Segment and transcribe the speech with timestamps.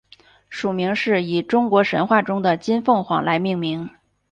[0.49, 3.87] 属名是以中国神话中的金凤凰来命名。